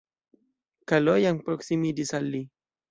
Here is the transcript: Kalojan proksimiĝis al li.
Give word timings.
Kalojan 0.93 1.39
proksimiĝis 1.51 2.19
al 2.21 2.31
li. 2.35 2.47